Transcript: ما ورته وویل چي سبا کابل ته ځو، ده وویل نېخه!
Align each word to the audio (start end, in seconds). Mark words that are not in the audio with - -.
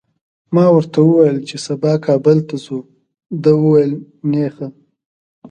ما 0.55 0.65
ورته 0.75 0.97
وویل 1.01 1.37
چي 1.47 1.55
سبا 1.67 1.91
کابل 2.05 2.37
ته 2.47 2.55
ځو، 2.63 2.77
ده 3.43 3.51
وویل 3.63 3.93
نېخه! 4.31 4.67